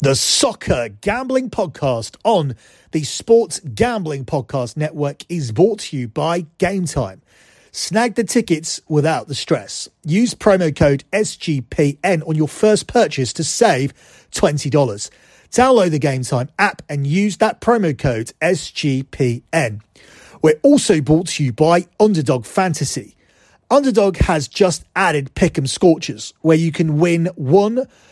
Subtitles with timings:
[0.00, 2.54] The Soccer Gambling Podcast on
[2.92, 7.18] the Sports Gambling Podcast Network is brought to you by Gametime.
[7.72, 9.88] Snag the tickets without the stress.
[10.04, 13.92] Use promo code SGPN on your first purchase to save
[14.30, 15.10] $20.
[15.50, 19.80] Download the Gametime app and use that promo code SGPN.
[20.40, 23.16] We're also brought to you by Underdog Fantasy.
[23.68, 27.30] Underdog has just added Pick'em Scorchers, where you can win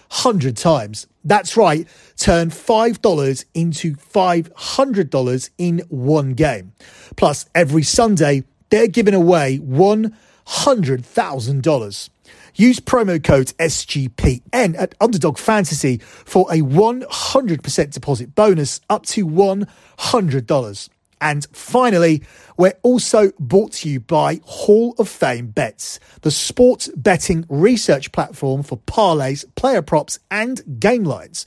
[0.09, 1.07] 100 times.
[1.25, 6.73] That's right, turn $5 into $500 in one game.
[7.17, 12.11] Plus, every Sunday, they're giving away $100,000.
[12.55, 20.89] Use promo code SGPN at Underdog Fantasy for a 100% deposit bonus up to $100.
[21.21, 22.23] And finally,
[22.57, 28.63] we're also brought to you by Hall of Fame Bets, the sports betting research platform
[28.63, 31.47] for parlays, player props, and game lines.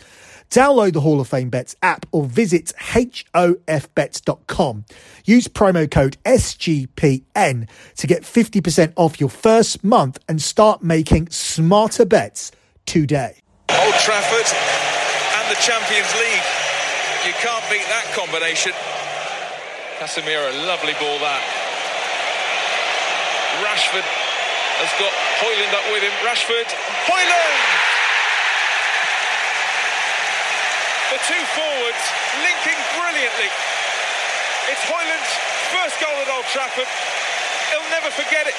[0.49, 3.65] Download the Hall of Fame Bets app or visit hofbets.com.
[5.25, 12.05] Use promo code SGPN to get 50% off your first month and start making smarter
[12.05, 12.51] bets
[12.87, 13.37] today.
[13.69, 14.51] Old Trafford
[15.37, 16.43] and the Champions League.
[17.27, 18.71] You can't beat that combination.
[19.99, 21.43] Casemiro, lovely ball that.
[23.59, 24.07] Rashford
[24.79, 25.11] has got
[25.43, 26.15] Højlund up with him.
[26.23, 26.71] Rashford,
[27.03, 27.63] Højlund!
[31.11, 32.03] The two forwards
[32.47, 33.51] linking brilliantly.
[34.71, 35.33] It's Højlund's
[35.75, 36.87] first goal at Old Trafford.
[37.67, 38.55] He'll never forget it.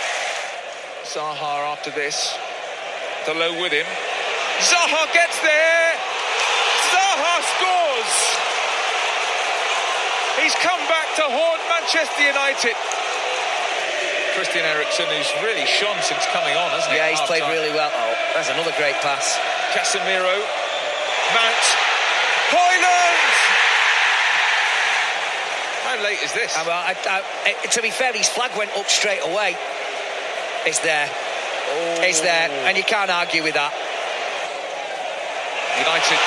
[1.09, 2.37] Zaha after this.
[3.25, 3.89] Dalot with him.
[4.61, 5.97] Zaha gets there.
[6.93, 7.50] Zaha.
[10.41, 12.77] He's come back to haunt Manchester United.
[14.35, 16.99] Christian Eriksen, who's really shone since coming on, hasn't he?
[16.99, 17.61] Yeah, he's played Half-time.
[17.61, 17.93] really well.
[17.93, 19.37] Oh, that's another great pass.
[19.77, 20.33] Casemiro,
[21.37, 21.65] Mount,
[22.57, 23.33] Højlund!
[25.85, 26.57] How late is this?
[26.57, 29.57] I, mean, I, I, to be fair, his flag went up straight away.
[30.65, 31.11] It's there.
[32.03, 32.67] It's there, oh.
[32.67, 33.75] and you can't argue with that.
[35.79, 36.21] United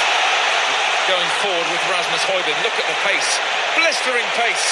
[1.07, 2.59] going forward with Rasmus Højlund.
[2.63, 3.31] Look at the pace,
[3.77, 4.67] blistering pace.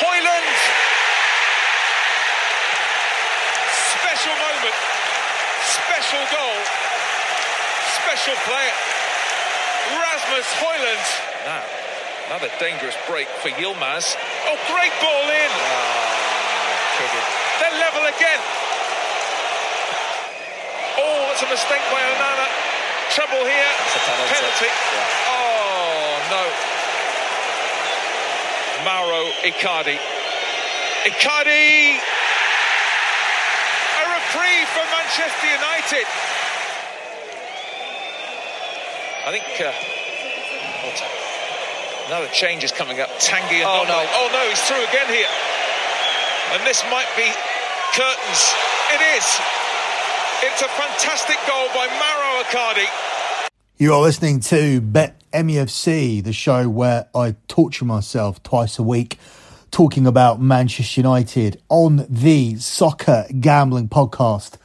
[0.00, 0.48] Højlund!
[4.00, 4.76] Special moment,
[5.64, 6.58] special goal,
[8.00, 8.76] special player.
[9.96, 11.06] Rasmus Højlund.
[11.46, 11.62] Now,
[12.28, 14.16] another dangerous break for Yilmaz.
[14.46, 15.50] Oh, great ball in.
[15.50, 17.00] Ah,
[17.60, 18.40] They're level again.
[21.00, 22.46] Oh, that's a mistake by Onana.
[23.10, 23.72] Trouble here.
[23.96, 24.70] A penalty.
[25.26, 26.69] Oh, no.
[29.20, 29.98] Mauro Icardi.
[31.04, 32.00] Icardi!
[34.00, 36.06] A reprieve for Manchester United.
[39.20, 39.72] I think uh,
[42.08, 43.10] another change is coming up.
[43.20, 44.00] Tanguy and Oh, no.
[44.00, 45.28] Oh no, he's through again here.
[46.56, 47.28] And this might be
[47.92, 48.42] curtains.
[48.96, 49.26] It is.
[50.48, 52.88] It's a fantastic goal by Mauro Icardi.
[53.80, 59.18] You are listening to Bet MEFC, the show where I torture myself twice a week
[59.70, 64.58] talking about Manchester United on the Soccer Gambling Podcast.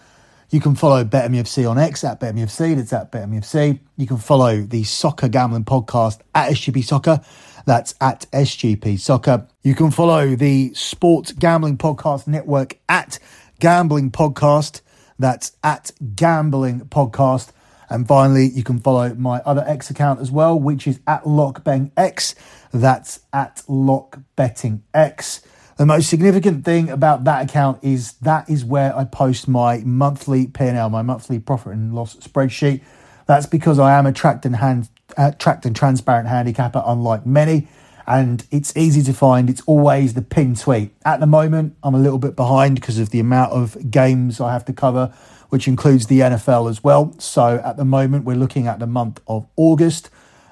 [0.49, 3.79] You can follow Bet BetMFC on X at Bet BetMFC, that's at Bet BetMFC.
[3.95, 7.21] You can follow the Soccer Gambling Podcast at SGP Soccer,
[7.65, 9.47] that's at SGP Soccer.
[9.63, 13.19] You can follow the Sports Gambling Podcast Network at
[13.61, 14.81] Gambling Podcast,
[15.17, 17.53] that's at Gambling Podcast.
[17.89, 22.35] And finally, you can follow my other X account as well, which is at LockBettingX.
[22.71, 25.45] That's at LockBettingX.
[25.77, 30.47] The most significant thing about that account is that is where I post my monthly
[30.47, 32.81] P&L, my monthly profit and loss spreadsheet.
[33.25, 37.67] That's because I am a tracked and hand, uh, tracked and transparent handicapper, unlike many,
[38.07, 39.49] and it's easy to find.
[39.49, 40.91] It's always the pinned tweet.
[41.05, 44.53] At the moment, I'm a little bit behind because of the amount of games I
[44.53, 45.13] have to cover,
[45.49, 47.15] which includes the NFL as well.
[47.19, 50.09] So at the moment, we're looking at the month of August.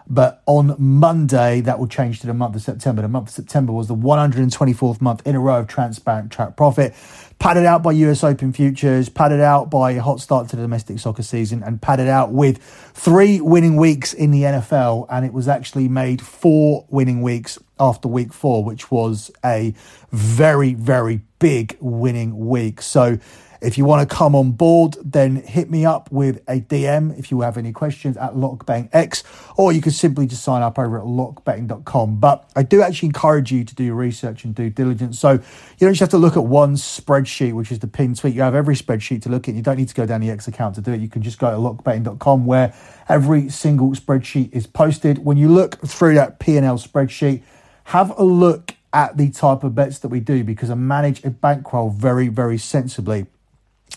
[0.08, 3.02] But on Monday, that will change to the month of September.
[3.02, 6.94] The month of September was the 124th month in a row of transparent track profit,
[7.40, 11.00] padded out by US Open futures, padded out by a hot start to the domestic
[11.00, 12.62] soccer season, and padded out with
[12.94, 15.08] three winning weeks in the NFL.
[15.10, 19.74] And it was actually made four winning weeks after week four, which was a
[20.12, 22.82] very, very big winning week.
[22.82, 23.18] So
[23.64, 27.32] If you want to come on board, then hit me up with a DM if
[27.32, 29.24] you have any questions at LockBettingX,
[29.58, 32.20] or you can simply just sign up over at lockbetting.com.
[32.20, 35.18] But I do actually encourage you to do your research and due diligence.
[35.18, 35.40] So you
[35.80, 38.36] don't just have to look at one spreadsheet, which is the pin tweet.
[38.36, 39.56] You have every spreadsheet to look at.
[39.56, 41.00] You don't need to go down the X account to do it.
[41.00, 42.74] You can just go to lockbetting.com where
[43.08, 45.24] every single spreadsheet is posted.
[45.24, 47.44] When you look through that P&L spreadsheet,
[47.86, 51.30] have a look at the type of bets that we do because I manage a
[51.30, 53.26] bankroll very, very sensibly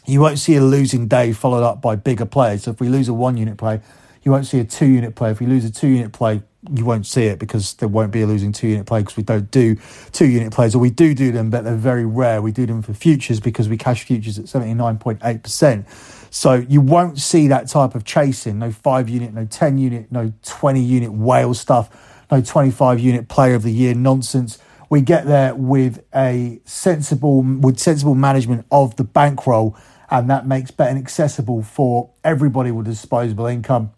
[0.06, 2.64] you won't see a losing day followed up by bigger players.
[2.64, 3.80] So if we lose a one unit play,
[4.22, 5.30] you won't see a two unit play.
[5.30, 6.42] If we lose a two unit play,
[6.72, 9.22] you won't see it because there won't be a losing two unit play because we
[9.22, 9.76] don't do
[10.12, 12.42] two unit plays or we do do them, but they're very rare.
[12.42, 15.86] We do them for futures because we cash futures at 79.8%.
[16.30, 18.58] So you won't see that type of chasing.
[18.58, 23.54] No five unit, no 10 unit, no 20 unit whale stuff, no 25 unit player
[23.54, 29.04] of the year nonsense we get there with a sensible with sensible management of the
[29.04, 29.76] bankroll
[30.10, 33.90] and that makes betting accessible for everybody with disposable income.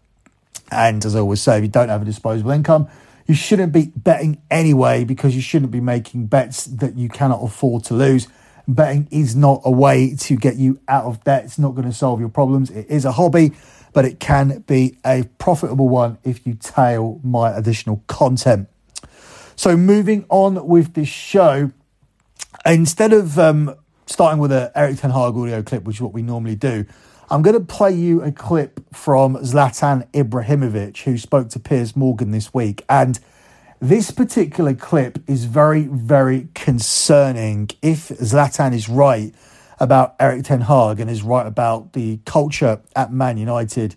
[0.70, 2.88] And as i always say if you don't have a disposable income
[3.26, 7.84] you shouldn't be betting anyway because you shouldn't be making bets that you cannot afford
[7.84, 8.26] to lose.
[8.66, 11.44] Betting is not a way to get you out of debt.
[11.44, 12.70] It's not going to solve your problems.
[12.70, 13.52] It is a hobby
[13.92, 18.68] but it can be a profitable one if you tail my additional content
[19.58, 21.72] so moving on with this show,
[22.64, 23.74] instead of um,
[24.06, 26.86] starting with an Erik Ten Hag audio clip, which is what we normally do,
[27.28, 32.30] I'm going to play you a clip from Zlatan Ibrahimovic, who spoke to Piers Morgan
[32.30, 32.84] this week.
[32.88, 33.18] And
[33.80, 37.68] this particular clip is very, very concerning.
[37.82, 39.34] If Zlatan is right
[39.80, 43.96] about Erik Ten Hag and is right about the culture at Man United,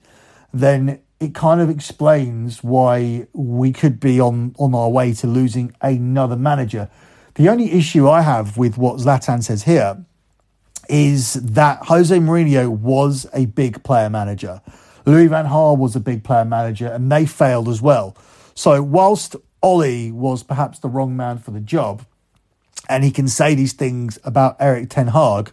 [0.52, 5.74] then it kind of explains why we could be on, on our way to losing
[5.80, 6.90] another manager.
[7.36, 10.04] The only issue I have with what Zlatan says here
[10.90, 14.62] is that Jose Mourinho was a big player manager.
[15.06, 18.18] Louis Van Gaal was a big player manager and they failed as well.
[18.56, 22.04] So whilst Ole was perhaps the wrong man for the job,
[22.90, 25.52] and he can say these things about Erik Ten Hag,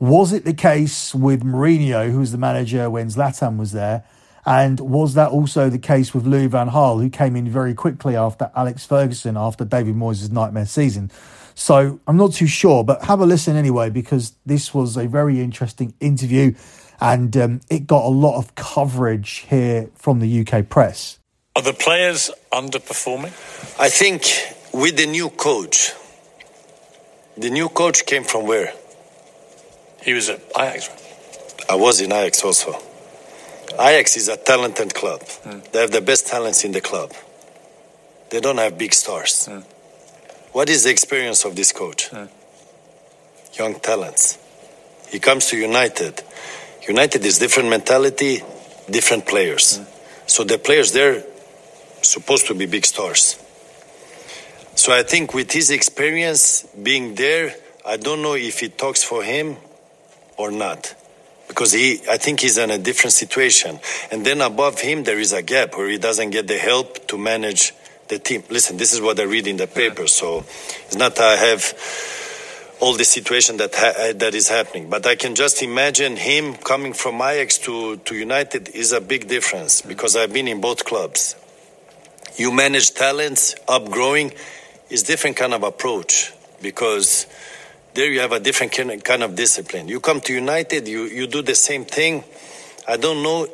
[0.00, 4.04] was it the case with Mourinho, who was the manager when Zlatan was there?
[4.44, 8.16] And was that also the case with Louis Van Gaal, who came in very quickly
[8.16, 11.10] after Alex Ferguson, after David Moyes' nightmare season?
[11.54, 15.40] So I'm not too sure, but have a listen anyway, because this was a very
[15.40, 16.54] interesting interview
[17.00, 21.18] and um, it got a lot of coverage here from the UK press.
[21.56, 23.32] Are the players underperforming?
[23.78, 24.24] I think
[24.72, 25.92] with the new coach,
[27.36, 28.72] the new coach came from where?
[30.02, 30.90] He was at Ajax.
[31.68, 32.80] I was in Ajax also.
[33.74, 35.20] Ajax is a talented club.
[35.20, 35.70] Mm.
[35.72, 37.12] They have the best talents in the club.
[38.30, 39.48] They don't have big stars.
[39.50, 39.64] Mm.
[40.52, 42.10] What is the experience of this coach?
[42.10, 42.28] Mm.
[43.54, 44.38] Young talents.
[45.08, 46.22] He comes to United.
[46.88, 48.42] United is different mentality,
[48.90, 49.80] different players.
[50.26, 51.24] So the players there
[52.02, 53.38] supposed to be big stars.
[54.74, 57.54] So I think with his experience being there,
[57.84, 59.56] I don't know if it talks for him
[60.36, 60.94] or not
[61.52, 63.78] because he I think he's in a different situation.
[64.10, 67.18] And then above him there is a gap where he doesn't get the help to
[67.18, 67.74] manage
[68.08, 68.42] the team.
[68.48, 70.44] Listen, this is what I read in the paper, so
[70.86, 71.74] it's not that I have
[72.80, 74.88] all the situation that ha- uh, that is happening.
[74.88, 79.28] But I can just imagine him coming from Ajax to to United is a big
[79.28, 81.36] difference because I've been in both clubs.
[82.36, 84.34] You manage talents, upgrowing
[84.88, 86.32] is different kind of approach
[86.62, 87.26] because
[87.94, 88.72] there you have a different
[89.04, 89.88] kind of discipline.
[89.88, 92.24] You come to United, you, you do the same thing.
[92.88, 93.48] I don't know,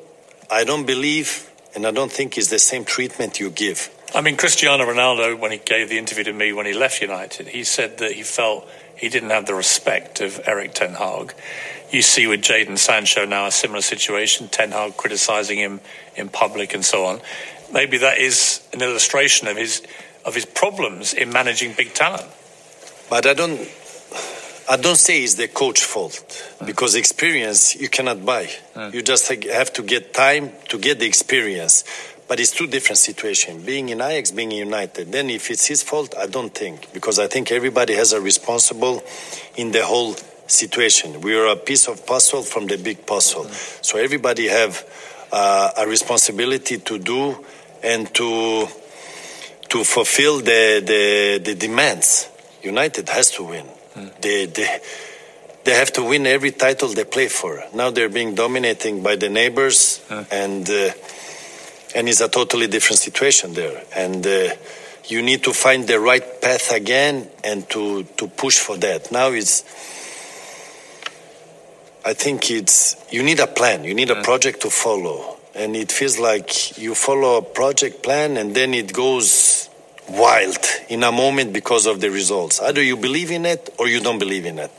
[0.51, 3.91] I don't believe, and I don't think it's the same treatment you give.
[4.15, 7.49] I mean, Cristiano Ronaldo, when he gave the interview to me when he left United,
[7.49, 11.35] he said that he felt he didn't have the respect of Erik Ten Hag.
[11.91, 15.81] You see with Jadon Sancho now a similar situation, Ten Hag criticising him
[16.17, 17.21] in public and so on.
[17.73, 19.83] Maybe that is an illustration of his
[20.25, 22.29] of his problems in managing big talent.
[23.09, 23.69] But I don't
[24.71, 28.51] I don't say it's the coach fault because experience you cannot buy.
[28.93, 31.85] You just have to get time to get the experience.
[32.29, 33.65] But it's two different situations.
[33.65, 35.11] Being in Ajax, being in United.
[35.11, 39.03] Then if it's his fault, I don't think because I think everybody has a responsible
[39.57, 40.15] in the whole
[40.47, 41.23] situation.
[41.23, 43.45] We are a piece of puzzle from the big puzzle.
[43.81, 44.85] So everybody have
[45.33, 47.43] uh, a responsibility to do
[47.83, 48.67] and to
[49.71, 52.29] to fulfill the, the the demands.
[52.63, 53.67] United has to win.
[54.21, 54.81] They, they,
[55.65, 57.63] they have to win every title they play for.
[57.75, 60.01] Now they're being dominating by the neighbors,
[60.31, 60.91] and uh,
[61.95, 63.83] and it's a totally different situation there.
[63.95, 64.55] And uh,
[65.07, 69.13] you need to find the right path again and to to push for that.
[69.13, 69.63] Now it's
[72.05, 73.85] I think it's you need a plan.
[73.85, 78.39] You need a project to follow, and it feels like you follow a project plan,
[78.39, 79.69] and then it goes
[80.09, 80.58] wild
[80.89, 82.61] in a moment because of the results.
[82.61, 84.71] Either you believe in it or you don't believe in it.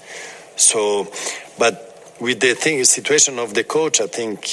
[0.56, 1.12] So,
[1.58, 4.46] but with the thing situation of the coach, I think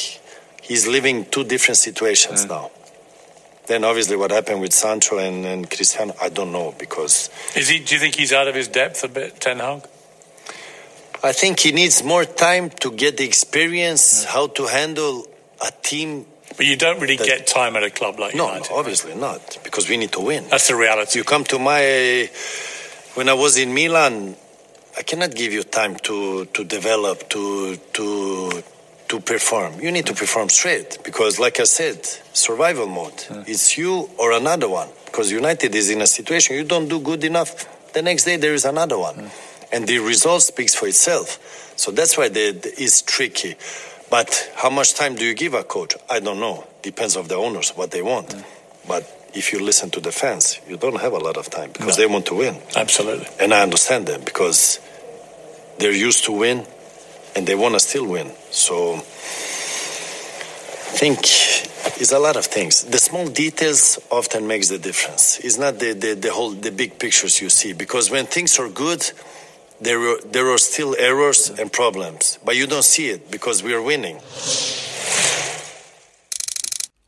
[0.63, 2.49] he's living two different situations Mm.
[2.51, 2.71] now.
[3.67, 7.81] Then obviously what happened with Sancho and, and Cristiano, I don't know because Is he?
[7.81, 9.83] Do you think he's out of his depth a bit, Ten Hag?
[11.25, 15.27] I think he needs more time to get the experience how to handle
[15.61, 16.27] a team.
[16.57, 18.71] But you don't really That- get time at a club like No, United.
[18.71, 20.49] no, obviously not because we need to win.
[20.49, 21.19] That's the reality.
[21.19, 22.31] You come to my
[23.15, 24.37] when I was in Milan,
[24.97, 28.63] I cannot give you time to to develop to to
[29.09, 29.81] to perform.
[29.81, 33.25] You need to perform straight because, like I said, survival mode.
[33.47, 34.89] It's you or another one.
[35.05, 37.67] Because United is in a situation you don't do good enough.
[37.93, 39.31] The next day there is another one,
[39.73, 41.39] and the result speaks for itself.
[41.77, 43.57] So that's why it's tricky.
[44.11, 45.95] But how much time do you give a coach?
[46.09, 46.67] I don't know.
[46.83, 48.35] Depends of the owners what they want.
[48.87, 51.99] But if you listen to the fans, you don't have a lot of time because
[51.99, 52.07] No.
[52.07, 52.57] they want to win.
[52.77, 53.27] Absolutely.
[53.41, 54.79] And I understand them because
[55.79, 56.65] they're used to win
[57.35, 58.31] and they want to still win.
[58.51, 58.99] So I
[60.99, 61.19] think
[62.01, 62.85] it's a lot of things.
[62.85, 65.39] The small details often makes the difference.
[65.41, 68.69] It's not the, the, the whole the big pictures you see because when things are
[68.69, 69.11] good,
[69.81, 73.75] there are, there are still errors and problems, but you don't see it because we
[73.75, 74.17] are winning.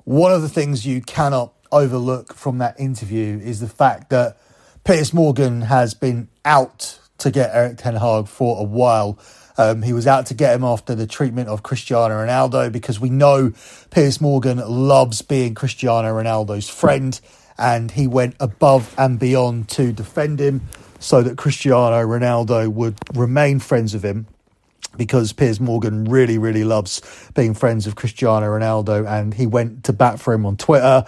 [0.05, 4.39] One of the things you cannot overlook from that interview is the fact that
[4.85, 9.19] Piers Morgan has been out to get Erik Ten Hag for a while.
[9.59, 13.11] Um, he was out to get him after the treatment of Cristiano Ronaldo because we
[13.11, 13.53] know
[13.91, 17.21] Piers Morgan loves being Cristiano Ronaldo's friend
[17.59, 20.63] and he went above and beyond to defend him
[20.99, 24.27] so that Cristiano Ronaldo would remain friends with him
[24.97, 27.01] because Piers Morgan really, really loves
[27.35, 31.05] being friends with Cristiano Ronaldo, and he went to bat for him on Twitter,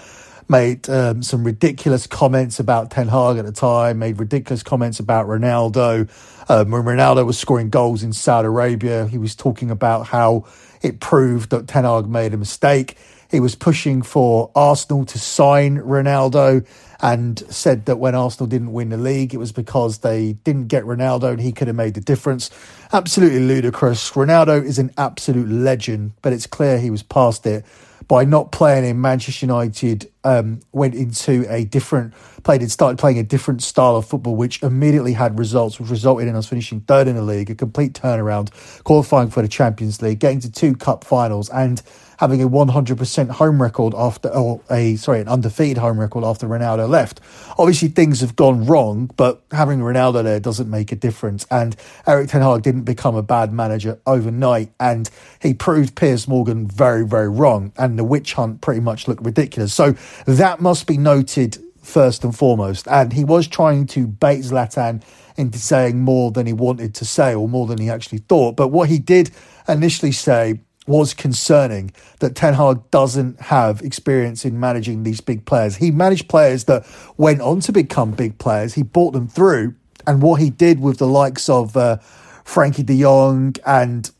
[0.48, 5.26] made um, some ridiculous comments about Ten Hag at the time, made ridiculous comments about
[5.26, 6.08] Ronaldo.
[6.48, 10.46] Um, when Ronaldo was scoring goals in Saudi Arabia, he was talking about how
[10.82, 12.96] it proved that Ten Hag made a mistake.
[13.30, 16.66] He was pushing for Arsenal to sign Ronaldo
[17.00, 20.84] and said that when Arsenal didn't win the league, it was because they didn't get
[20.84, 22.50] Ronaldo and he could have made the difference.
[22.92, 24.10] Absolutely ludicrous.
[24.12, 27.64] Ronaldo is an absolute legend, but it's clear he was past it
[28.08, 30.10] by not playing in Manchester United.
[30.22, 32.12] Um, went into a different
[32.42, 36.28] played and started playing a different style of football, which immediately had results, which resulted
[36.28, 38.50] in us finishing third in the league, a complete turnaround,
[38.84, 41.82] qualifying for the Champions League, getting to two cup finals, and
[42.20, 46.86] having a 100% home record after, or a sorry, an undefeated home record after Ronaldo
[46.86, 47.18] left.
[47.58, 51.46] Obviously, things have gone wrong, but having Ronaldo there doesn't make a difference.
[51.50, 51.74] And
[52.06, 55.08] Erik Ten Hag didn't become a bad manager overnight, and
[55.40, 57.72] he proved Piers Morgan very, very wrong.
[57.78, 59.72] And the witch hunt pretty much looked ridiculous.
[59.72, 59.94] So
[60.26, 62.86] that must be noted first and foremost.
[62.88, 65.02] And he was trying to bait Zlatan
[65.36, 68.56] into saying more than he wanted to say or more than he actually thought.
[68.56, 69.30] But what he did
[69.68, 75.76] initially say was concerning that Ten Hag doesn't have experience in managing these big players.
[75.76, 76.86] He managed players that
[77.16, 78.74] went on to become big players.
[78.74, 79.74] He brought them through.
[80.06, 81.98] And what he did with the likes of uh,
[82.44, 84.10] Frankie de Jong and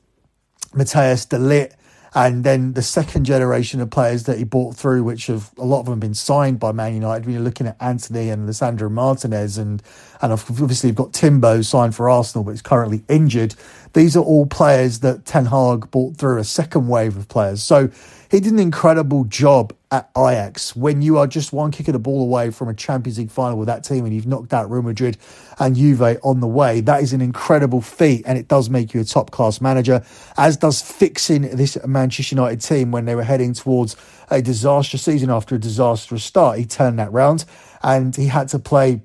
[0.73, 1.73] Matthijs de Ligt,
[2.15, 5.81] and then the second generation of players that he brought through, which have a lot
[5.81, 7.25] of them been signed by Man United.
[7.25, 9.83] When you're looking at Antony and Lisandro Martinez, and
[10.21, 13.55] and obviously you've got Timber signed for Arsenal, but is currently injured.
[13.93, 17.63] These are all players that Ten Hag brought through a second wave of players.
[17.63, 17.91] So
[18.31, 21.99] he did an incredible job at Ajax when you are just one kick of the
[21.99, 24.83] ball away from a Champions League final with that team and you've knocked out Real
[24.83, 25.19] Madrid
[25.59, 26.81] and Juve on the way.
[26.81, 30.05] That is an incredible feat and it does make you a top class manager,
[30.37, 33.97] as does fixing this Manchester United team when they were heading towards
[34.31, 36.59] a disastrous season after a disastrous start.
[36.59, 37.45] He turned that round
[37.83, 39.03] and he had to play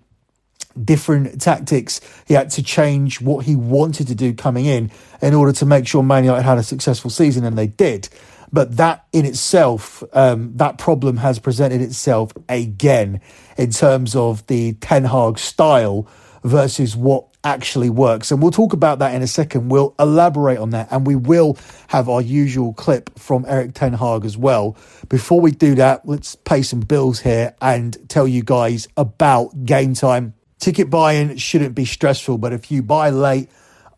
[0.84, 2.02] different tactics.
[2.28, 5.88] He had to change what he wanted to do coming in in order to make
[5.88, 8.10] sure Man United had a successful season, and they did.
[8.56, 13.20] But that in itself, um, that problem has presented itself again
[13.58, 16.08] in terms of the Ten Hag style
[16.42, 18.32] versus what actually works.
[18.32, 19.68] And we'll talk about that in a second.
[19.68, 21.58] We'll elaborate on that and we will
[21.88, 24.78] have our usual clip from Erik Ten Hag as well.
[25.10, 30.32] Before we do that, let's pay some bills here and tell you guys about Gametime.
[30.60, 33.50] Ticket buying shouldn't be stressful, but if you buy late,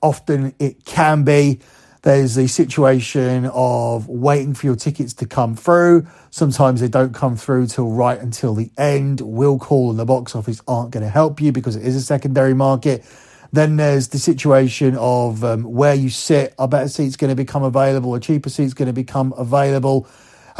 [0.01, 1.59] often it can be.
[2.03, 6.07] There's the situation of waiting for your tickets to come through.
[6.29, 9.21] Sometimes they don't come through till right until the end.
[9.21, 12.01] Will call and the box office aren't going to help you because it is a
[12.01, 13.03] secondary market.
[13.51, 16.53] Then there's the situation of um, where you sit.
[16.59, 18.13] A better seat's going to become available.
[18.13, 20.07] A cheaper seat's going to become available.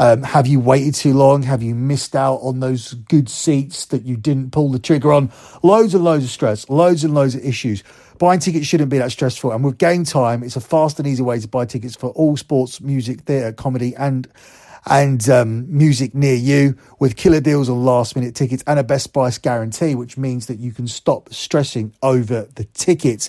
[0.00, 1.42] Um, have you waited too long?
[1.42, 5.32] Have you missed out on those good seats that you didn't pull the trigger on?
[5.62, 7.82] Loads and loads of stress, loads and loads of issues.
[8.18, 9.52] Buying tickets shouldn't be that stressful.
[9.52, 12.80] And with Gametime, it's a fast and easy way to buy tickets for all sports,
[12.80, 14.26] music, theatre, comedy, and
[14.86, 19.12] and um, music near you with killer deals on last minute tickets and a best
[19.12, 23.28] price guarantee, which means that you can stop stressing over the tickets.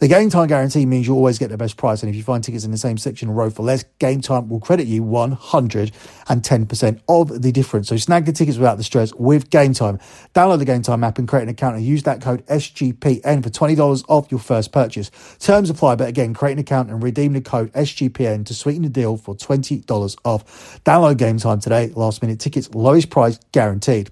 [0.00, 2.64] The Gametime guarantee means you always get the best price, and if you find tickets
[2.64, 7.88] in the same section row for less, Gametime will credit you 110% of the difference.
[7.88, 10.00] So snag the tickets without the stress with Gametime.
[10.34, 14.04] Download the Gametime app and create an account and use that code SGPN for $20
[14.08, 15.10] off your first purchase.
[15.38, 18.88] Terms apply, but again, create an account and redeem the code SGPN to sweeten the
[18.88, 20.80] deal for $20 off.
[20.82, 21.92] Download Gametime today.
[21.94, 24.10] Last minute tickets, lowest price guaranteed.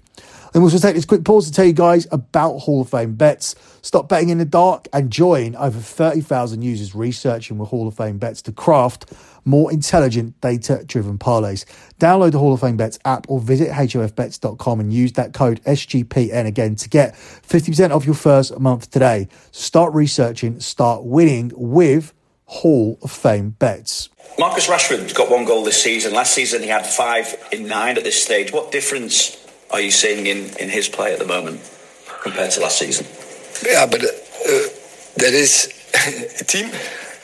[0.53, 3.15] Then we'll just take this quick pause to tell you guys about Hall of Fame
[3.15, 3.55] bets.
[3.81, 8.17] Stop betting in the dark and join over 30,000 users researching with Hall of Fame
[8.17, 9.11] bets to craft
[9.45, 11.65] more intelligent data driven parlays.
[11.99, 16.45] Download the Hall of Fame Bets app or visit hofbets.com and use that code SGPN
[16.45, 19.27] again to get 50% off your first month today.
[19.51, 22.13] Start researching, start winning with
[22.45, 24.09] Hall of Fame bets.
[24.37, 26.13] Marcus Rashford's got one goal this season.
[26.13, 28.51] Last season he had five in nine at this stage.
[28.51, 29.38] What difference
[29.71, 31.59] are you seeing in, in his play at the moment
[32.21, 33.05] compared to last season?
[33.65, 34.67] Yeah, but uh, uh
[35.17, 35.73] that is
[36.41, 36.71] a team,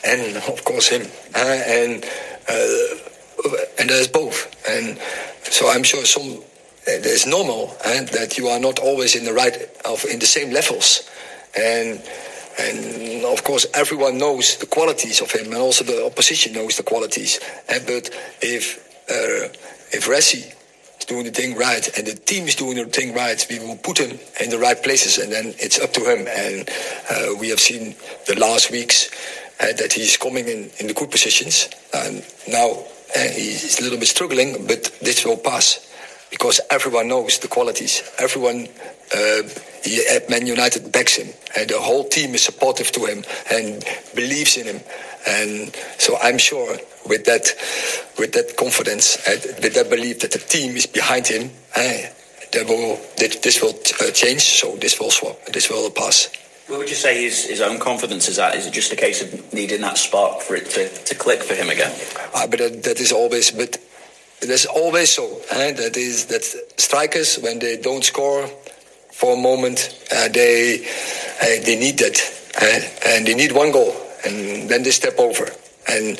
[0.03, 2.05] and of course him, uh, and
[2.49, 4.99] uh, and there's both, and
[5.43, 6.43] so I'm sure some
[6.87, 10.51] it's normal and that you are not always in the right of in the same
[10.51, 11.09] levels,
[11.57, 12.01] and
[12.59, 16.83] and of course everyone knows the qualities of him, and also the opposition knows the
[16.83, 17.39] qualities.
[17.67, 18.09] And but
[18.41, 18.77] if
[19.09, 19.49] uh,
[19.91, 20.53] if Resi
[21.05, 24.00] doing the thing right and the team is doing the thing right, we will put
[24.00, 26.27] him in the right places and then it's up to him.
[26.27, 26.69] And
[27.09, 27.95] uh, we have seen
[28.27, 29.09] the last weeks
[29.59, 31.69] uh, that he's coming in, in the good positions.
[31.93, 32.83] And now
[33.15, 35.91] uh, he's a little bit struggling, but this will pass
[36.29, 38.03] because everyone knows the qualities.
[38.19, 38.67] Everyone
[39.15, 39.41] uh,
[40.12, 43.83] at Man United backs him, and the whole team is supportive to him and
[44.15, 44.81] believes in him.
[45.27, 46.77] And so I'm sure
[47.08, 47.53] with that,
[48.17, 52.10] with that confidence, with that belief that the team is behind him, uh,
[52.53, 54.41] that will, this will uh, change.
[54.41, 55.44] So this will swap.
[55.46, 56.29] This will pass.
[56.67, 58.56] What would you say his, his own confidence is at?
[58.56, 61.54] Is it just a case of needing that spark for it to, to click for
[61.54, 61.93] him again?
[62.34, 63.78] Uh, but that, that is always, but
[64.41, 65.41] that's always so.
[65.52, 65.73] Eh?
[65.73, 66.43] That is that
[66.78, 68.47] strikers when they don't score
[69.12, 70.86] for a moment, uh, they
[71.41, 72.19] uh, they need that,
[72.62, 75.45] uh, and they need one goal, and then they step over,
[75.88, 76.19] and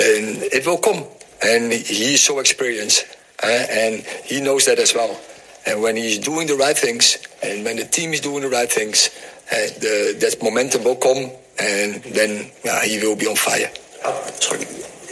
[0.00, 1.04] and it will come.
[1.42, 3.04] And he is so experienced,
[3.42, 5.20] and he knows that as well.
[5.66, 8.70] And when he's doing the right things, and when the team is doing the right
[8.70, 9.10] things,
[9.50, 12.50] the, that momentum will come, and then
[12.84, 13.70] he will be on fire.
[14.04, 14.62] Oh, sorry.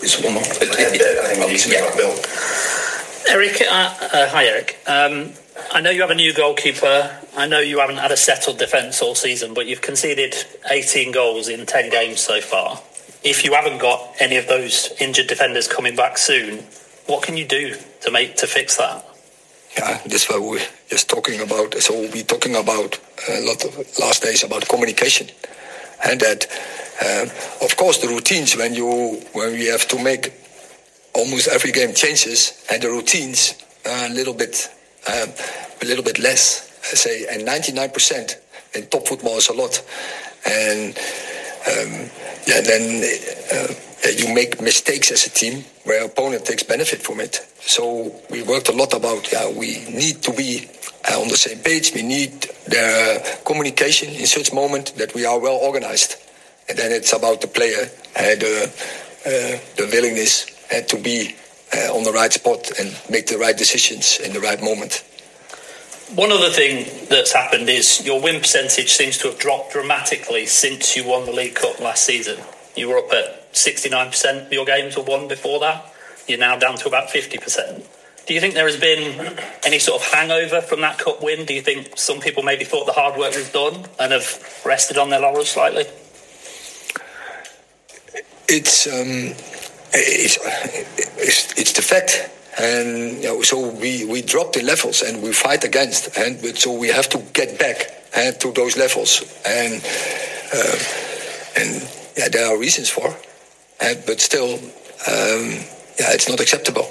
[0.04, 0.42] It's one more.
[0.42, 1.96] Think yeah.
[1.96, 2.14] Bill.
[3.28, 4.78] Erik, uh, uh, hi Erik.
[4.86, 5.32] Um,
[5.72, 7.18] I know you have a new goalkeeper.
[7.36, 10.34] I know you haven't had a settled defence all season, but you've conceded
[10.70, 12.80] 18 goals in 10 games so far.
[13.22, 16.64] If you haven't got any of those injured defenders coming back soon,
[17.06, 19.04] what can you do to make to fix that?
[19.76, 21.74] Yeah, that's what we're just talking about.
[21.74, 25.28] So we'll be talking about a lot of last days about communication,
[26.04, 26.46] and that,
[27.02, 30.32] uh, of course, the routines when you when we have to make
[31.14, 34.70] almost every game changes, and the routines a little bit
[35.08, 35.28] um,
[35.82, 36.70] a little bit less.
[36.84, 38.36] I say, and 99%
[38.74, 39.82] in top football is a lot,
[40.46, 40.96] and
[41.66, 42.10] um,
[42.46, 43.02] yeah, then
[43.52, 43.74] uh,
[44.16, 47.36] you make mistakes as a team where opponent takes benefit from it.
[47.60, 50.68] So we worked a lot about yeah, we need to be
[51.10, 51.92] uh, on the same page.
[51.94, 56.16] We need the communication in such moment that we are well organized,
[56.68, 58.72] and then it's about the player and the
[59.26, 61.34] uh, the willingness and to be
[61.74, 65.04] uh, on the right spot and make the right decisions in the right moment.
[66.14, 70.96] One other thing that's happened is your win percentage seems to have dropped dramatically since
[70.96, 72.38] you won the League Cup last season.
[72.76, 75.92] You were up at 69% of your games were won before that.
[76.28, 77.84] You're now down to about 50%.
[78.26, 81.44] Do you think there has been any sort of hangover from that cup win?
[81.44, 84.96] Do you think some people maybe thought the hard work was done and have rested
[84.96, 85.84] on their laurels slightly?
[88.48, 89.34] It's um,
[89.94, 90.38] it's,
[91.18, 92.30] it's, it's the fact.
[92.58, 96.16] And you know, so we, we drop the levels and we fight against.
[96.16, 99.22] And so we have to get back and to those levels.
[99.46, 99.82] And
[100.54, 100.78] uh,
[101.56, 103.14] and yeah there are reasons for
[103.80, 105.50] and, but still um,
[105.98, 106.86] yeah it's not acceptable.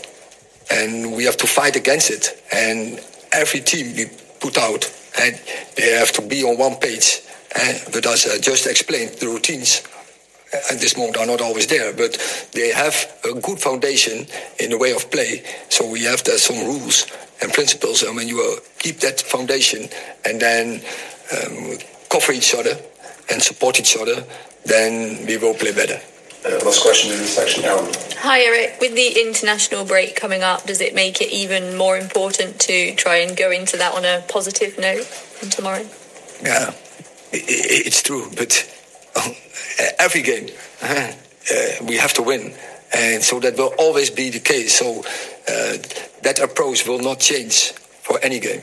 [0.71, 2.41] And we have to fight against it.
[2.51, 2.99] And
[3.31, 4.05] every team we
[4.39, 5.39] put out and
[5.77, 7.21] they have to be on one page
[7.55, 9.83] Uh, but as I just explained, the routines
[10.71, 12.17] at this moment are not always there, but
[12.53, 14.27] they have a good foundation
[14.59, 15.43] in the way of play.
[15.69, 17.07] So we have there some rules
[17.41, 19.89] and principles, and when you uh, keep that foundation
[20.25, 20.81] and then
[21.31, 21.77] um,
[22.09, 22.77] cover each other
[23.29, 24.23] and support each other,
[24.65, 25.99] then we will play better.
[26.45, 27.89] Uh, last question in this section, Aaron.
[28.17, 28.79] Hi, Erik.
[28.81, 33.17] With the international break coming up, does it make it even more important to try
[33.17, 35.85] and go into that on a positive note from tomorrow?
[36.41, 36.73] Yeah,
[37.31, 38.69] it's true, but
[39.99, 40.49] every game
[40.81, 41.11] uh,
[41.87, 42.53] we have to win,
[42.93, 44.79] and so that will always be the case.
[44.79, 45.77] So uh,
[46.23, 48.61] that approach will not change for any game.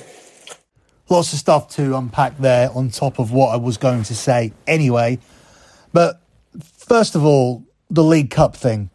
[1.09, 4.53] Lots of stuff to unpack there on top of what I was going to say
[4.67, 5.19] anyway.
[5.93, 6.21] But
[6.61, 8.91] first of all, the League Cup thing.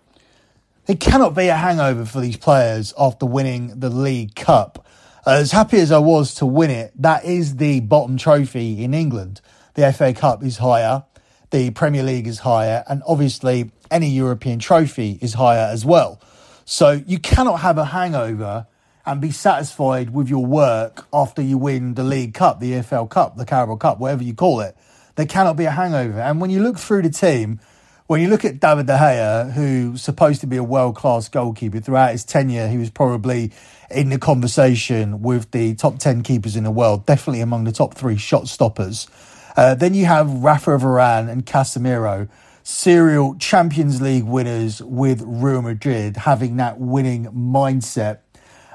[0.87, 4.85] It cannot be a hangover for these players after winning the League Cup.
[5.25, 9.41] As happy as I was to win it, that is the bottom trophy in England.
[9.73, 11.03] The FA Cup is higher,
[11.51, 16.19] the Premier League is higher, and obviously any European trophy is higher as well.
[16.65, 18.67] So you cannot have a hangover
[19.05, 23.37] and be satisfied with your work after you win the League Cup, the EFL Cup,
[23.37, 24.75] the Carabao Cup, whatever you call it.
[25.15, 26.19] There cannot be a hangover.
[26.19, 27.59] And when you look through the team,
[28.07, 31.79] when you look at David De Gea, who's supposed to be a world class goalkeeper,
[31.79, 33.51] throughout his tenure, he was probably
[33.89, 37.93] in the conversation with the top 10 keepers in the world, definitely among the top
[37.93, 39.07] three shot stoppers.
[39.55, 42.27] Uh, then you have Rafa Varane and Casemiro,
[42.63, 48.19] serial Champions League winners with Real Madrid, having that winning mindset.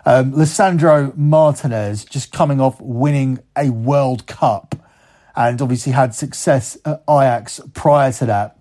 [0.06, 4.74] Um, Lisandro Martinez just coming off winning a World Cup
[5.36, 8.56] and obviously had success at Ajax prior to that.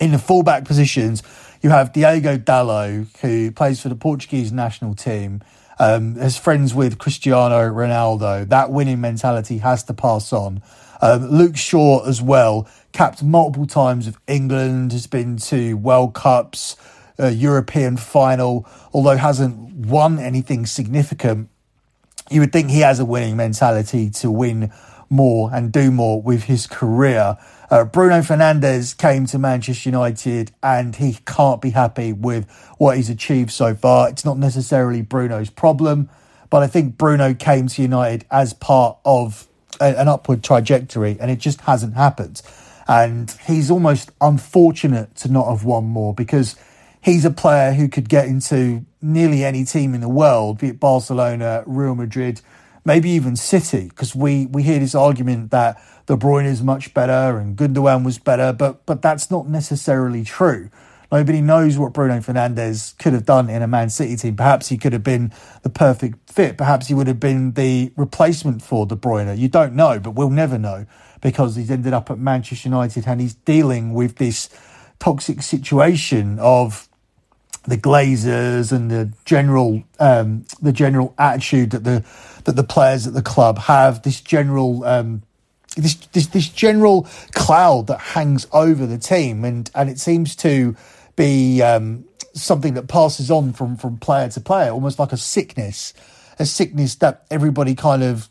[0.00, 1.22] In the fullback positions,
[1.62, 5.42] you have Diego Dalot, who plays for the Portuguese national team,
[5.78, 8.48] um, is friends with Cristiano Ronaldo.
[8.48, 10.62] That winning mentality has to pass on.
[11.00, 16.76] Um, Luke Shaw as well, capped multiple times of England, has been to World Cups,
[17.18, 21.48] uh, European final, although hasn't won anything significant.
[22.30, 24.72] You would think he has a winning mentality to win
[25.10, 27.36] more and do more with his career.
[27.70, 33.10] Uh, Bruno Fernandes came to Manchester United and he can't be happy with what he's
[33.10, 34.08] achieved so far.
[34.08, 36.08] It's not necessarily Bruno's problem,
[36.50, 39.46] but I think Bruno came to United as part of
[39.80, 42.42] a, an upward trajectory and it just hasn't happened.
[42.86, 46.56] And he's almost unfortunate to not have won more because
[47.00, 50.80] he's a player who could get into nearly any team in the world, be it
[50.80, 52.40] Barcelona, Real Madrid,
[52.84, 57.38] maybe even City, because we, we hear this argument that De Bruyne is much better
[57.38, 60.70] and Gundogan was better, but but that's not necessarily true.
[61.12, 64.36] Nobody knows what Bruno Fernandes could have done in a Man City team.
[64.36, 66.56] Perhaps he could have been the perfect fit.
[66.56, 69.36] Perhaps he would have been the replacement for De Bruyne.
[69.36, 70.86] You don't know, but we'll never know
[71.20, 74.48] because he's ended up at Manchester United and he's dealing with this
[74.98, 76.88] toxic situation of
[77.66, 82.04] the Glazers and the general um, the general attitude that the
[82.44, 84.02] that the players at the club have.
[84.02, 85.22] This general um,
[85.76, 90.76] this, this this general cloud that hangs over the team, and and it seems to
[91.16, 95.94] be um, something that passes on from from player to player, almost like a sickness,
[96.38, 98.28] a sickness that everybody kind of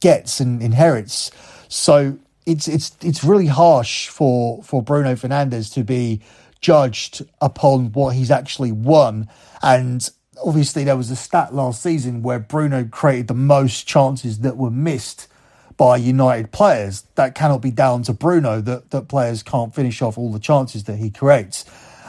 [0.00, 1.30] gets and inherits.
[1.68, 6.20] So it's it's it's really harsh for for Bruno Fernandes to be
[6.60, 9.28] judged upon what he's actually won.
[9.62, 10.08] And
[10.44, 14.70] obviously, there was a stat last season where Bruno created the most chances that were
[14.70, 15.28] missed
[15.76, 17.02] by United players.
[17.16, 20.84] That cannot be down to Bruno, that, that players can't finish off all the chances
[20.84, 21.64] that he creates.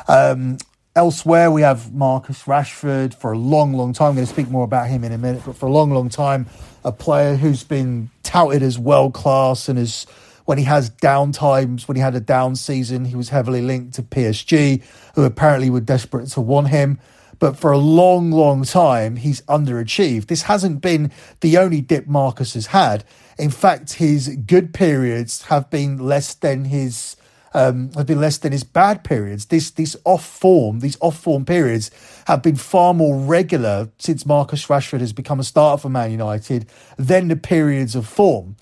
[0.08, 0.58] Um,
[0.96, 4.10] elsewhere, we have Marcus Rashford for a long, long time.
[4.10, 6.10] I'm going to speak more about him in a minute, but for a long, long
[6.10, 6.48] time,
[6.84, 10.06] a player who's been touted as world class and is
[10.46, 13.96] when he has down times, when he had a down season, he was heavily linked
[13.96, 14.82] to PSG,
[15.16, 17.00] who apparently were desperate to want him.
[17.40, 20.28] But for a long, long time, he's underachieved.
[20.28, 23.04] This hasn't been the only dip Marcus has had.
[23.38, 27.18] In fact, his good periods have been less than his
[27.54, 29.46] um, have been less than his bad periods.
[29.46, 31.92] This this off form, these off form periods
[32.28, 36.68] have been far more regular since Marcus Rashford has become a starter for Man United
[36.98, 38.56] than the periods of form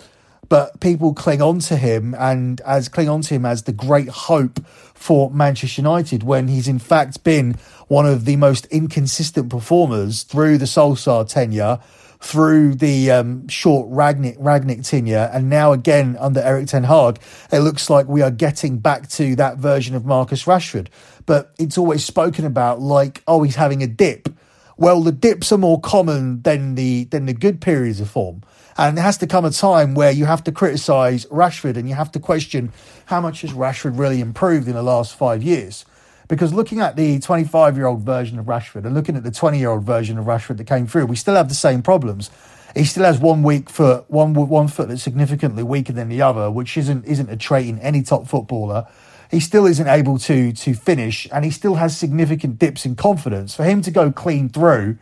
[0.50, 4.10] but people cling on to him and as cling on to him as the great
[4.10, 7.56] hope for Manchester United when he's in fact been
[7.88, 11.80] one of the most inconsistent performers through the Solskjaer tenure,
[12.26, 17.20] through the um, short Rangnick, Rangnick tenure, and now again under Erik Ten Hag.
[17.52, 20.88] It looks like we are getting back to that version of Marcus Rashford.
[21.26, 24.30] But it's always spoken about like, oh, he's having a dip
[24.78, 28.42] well, the dips are more common than the than the good periods of form.
[28.78, 31.96] And there has to come a time where you have to criticise Rashford and you
[31.96, 32.74] have to question
[33.06, 35.86] how much has Rashford really improved in the last five years.
[36.28, 39.60] Because looking at the 25 year old version of Rashford and looking at the 20
[39.60, 42.32] year old version of Rashford that came through, we still have the same problems.
[42.76, 46.52] He still has one weak foot, one one foot that's significantly weaker than the other,
[46.52, 48.88] which isn't isn't a trait in any top footballer.
[49.32, 53.56] He still isn't able to to finish, and he still has significant dips in confidence.
[53.56, 54.98] For him to go clean through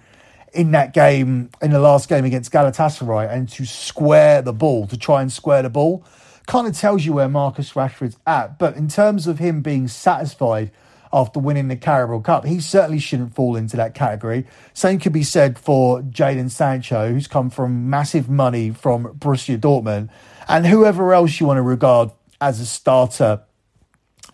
[0.53, 4.97] in that game, in the last game against Galatasaray, and to square the ball, to
[4.97, 6.05] try and square the ball,
[6.45, 8.59] kind of tells you where Marcus Rashford's at.
[8.59, 10.69] But in terms of him being satisfied
[11.13, 14.47] after winning the Carabao Cup, he certainly shouldn't fall into that category.
[14.73, 20.09] Same could be said for Jadon Sancho, who's come from massive money from Borussia Dortmund,
[20.47, 23.41] and whoever else you want to regard as a starter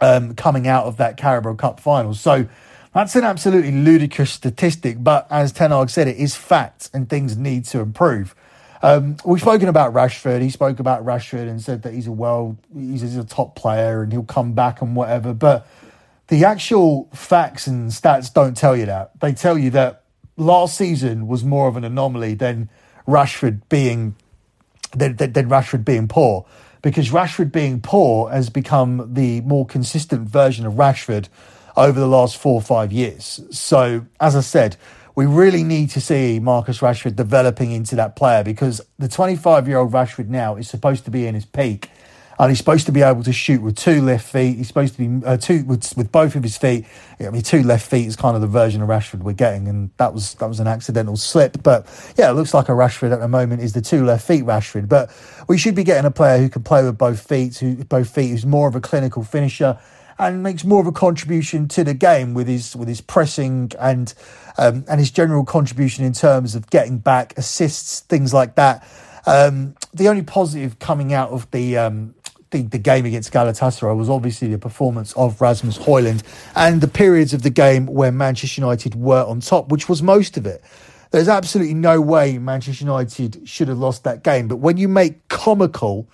[0.02, 2.14] um, coming out of that Carabao Cup final.
[2.14, 2.48] So
[2.94, 7.38] that's an absolutely ludicrous statistic, but as Ten Hag said, it is fact and things
[7.38, 8.34] need to improve.
[8.82, 10.42] Um, we've spoken about Rashford.
[10.42, 14.02] He spoke about Rashford and said that he's a world, he's, he's a top player
[14.02, 15.34] and he'll come back and whatever.
[15.34, 15.68] But
[16.30, 19.20] the actual facts and stats don't tell you that.
[19.20, 20.04] They tell you that
[20.38, 22.70] last season was more of an anomaly than
[23.08, 24.16] Rashford being
[24.96, 26.46] than, than, Rashford being poor
[26.82, 31.28] because Rashford being poor has become the more consistent version of Rashford
[31.76, 33.42] over the last four or five years.
[33.52, 34.78] So, as I said,
[35.16, 39.78] we really need to see Marcus Rashford developing into that player because the 25 year
[39.78, 41.90] old Rashford now is supposed to be in his peak.
[42.40, 44.56] And he's supposed to be able to shoot with two left feet.
[44.56, 46.86] He's supposed to be uh, two with, with both of his feet.
[47.20, 49.90] I mean, two left feet is kind of the version of Rashford we're getting, and
[49.98, 51.62] that was that was an accidental slip.
[51.62, 51.86] But
[52.18, 54.88] yeah, it looks like a Rashford at the moment is the two left feet Rashford.
[54.88, 55.12] But
[55.50, 58.30] we should be getting a player who can play with both feet, who both feet,
[58.30, 59.78] who's more of a clinical finisher
[60.18, 64.14] and makes more of a contribution to the game with his with his pressing and
[64.58, 68.86] um, and his general contribution in terms of getting back assists, things like that.
[69.26, 72.16] Um, the only positive coming out of the, um,
[72.52, 76.24] the the game against Galatasaray was obviously the performance of Rasmus Højlund
[76.56, 80.38] and the periods of the game where Manchester United were on top, which was most
[80.38, 80.64] of it.
[81.12, 84.48] There's absolutely no way Manchester United should have lost that game.
[84.48, 86.08] But when you make comical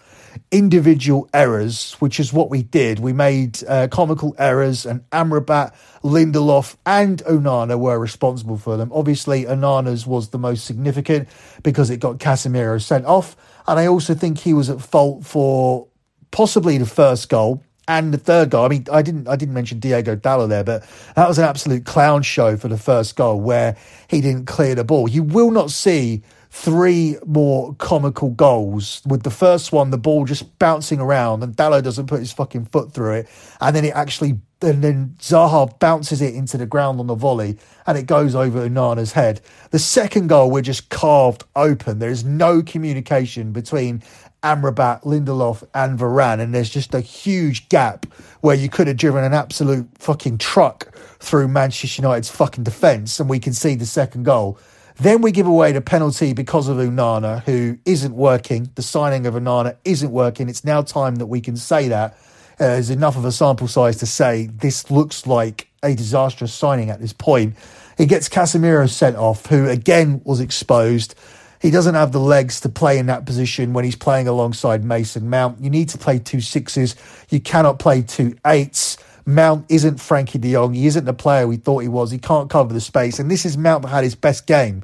[0.52, 3.00] individual errors, which is what we did.
[3.00, 8.92] We made uh, comical errors, and Amrabat, Lindelof, and Onana were responsible for them.
[8.94, 11.28] Obviously, Onana's was the most significant
[11.64, 13.36] because it got Casemiro sent off,
[13.68, 15.88] and I also think he was at fault for
[16.36, 18.66] possibly the first goal and the third goal.
[18.66, 20.84] I mean, I didn't I didn't mention Diego Dalot there, but
[21.16, 23.78] that was an absolute clown show for the first goal where
[24.10, 25.08] he didn't clear the ball.
[25.08, 26.24] You will not see
[26.58, 31.84] three more comical goals with the first one the ball just bouncing around and Dalot
[31.84, 36.22] doesn't put his fucking foot through it and then it actually and then Zaha bounces
[36.22, 39.42] it into the ground on the volley and it goes over Onana's head.
[39.72, 42.00] The second goal we're just carved open.
[42.00, 44.02] There is no communication between
[44.42, 48.06] Amrabat, Lindelof and Varane and there's just a huge gap
[48.40, 53.30] where you could have driven an absolute fucking truck through Manchester United's fucking defence and
[53.30, 54.58] we can see the second goal
[54.98, 58.70] then we give away the penalty because of Onana, who isn't working.
[58.76, 60.48] The signing of Onana isn't working.
[60.48, 62.14] It's now time that we can say that.
[62.58, 66.90] Uh, there's enough of a sample size to say this looks like a disastrous signing
[66.90, 67.56] at this point.
[67.98, 71.16] He gets Casemiro sent off, who again was exposed.
[71.62, 75.30] He doesn't have the legs to play in that position when he's playing alongside Mason
[75.30, 75.62] Mount.
[75.62, 76.96] You need to play two sixes.
[77.30, 78.98] You cannot play two eights.
[79.26, 80.74] Mount isn't Frankie de Jong.
[80.74, 82.12] He isn't the player we thought he was.
[82.12, 83.20] He can't cover the space.
[83.20, 84.84] And this is Mount that had his best game.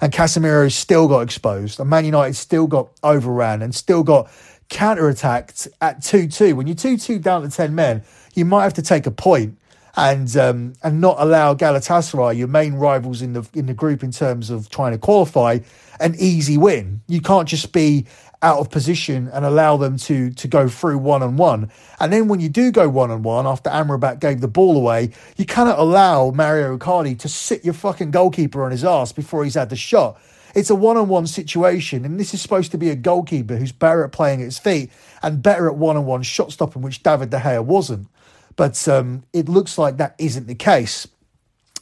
[0.00, 1.78] And Casemiro still got exposed.
[1.78, 4.30] And Man United still got overran and still got
[4.70, 6.54] counter-attacked at 2-2.
[6.54, 8.02] When you're 2-2 down to 10 men,
[8.34, 9.58] you might have to take a point
[9.94, 14.10] and um, and not allow Galatasaray, your main rivals in the in the group in
[14.10, 15.58] terms of trying to qualify,
[16.00, 17.02] an easy win.
[17.08, 18.06] You can't just be
[18.42, 21.70] out of position and allow them to to go through one on one.
[22.00, 25.10] And then when you do go one on one after Amrabat gave the ball away,
[25.36, 29.54] you cannot allow Mario Icardi to sit your fucking goalkeeper on his ass before he's
[29.54, 30.20] had the shot.
[30.54, 33.72] It's a one on one situation, and this is supposed to be a goalkeeper who's
[33.72, 34.90] better at playing at his feet
[35.22, 38.08] and better at one on one shot stopping, which David De Gea wasn't.
[38.56, 41.08] But um, it looks like that isn't the case.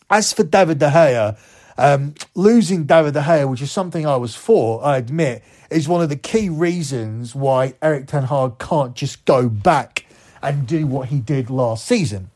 [0.09, 1.37] As for David De Gea,
[1.79, 6.03] um, losing David De Gea, which is something I was for, I admit, is one
[6.03, 10.07] of the key reasons why Erik Ten Hag can't just go back
[10.43, 12.31] and do what he did last season.